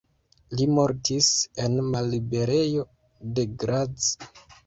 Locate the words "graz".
3.65-4.09